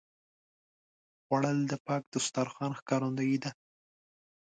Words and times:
خوړل 1.23 1.57
د 1.67 1.73
پاک 1.85 2.03
دسترخوان 2.13 2.71
ښکارندویي 2.79 3.37
ده 3.43 3.51